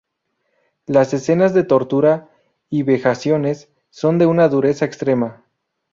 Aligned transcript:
Las 0.87 1.13
escenas 1.13 1.53
de 1.53 1.63
tortura 1.63 2.27
y 2.71 2.81
vejaciones 2.81 3.69
son 3.91 4.17
de 4.17 4.25
una 4.25 4.49
dureza 4.49 4.83
extrema. 4.85 5.45